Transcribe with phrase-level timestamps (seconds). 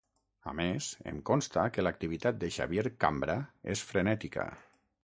[0.51, 3.39] A més, em consta que l'activitat de Xavier Cambra
[3.77, 4.53] és frenètica.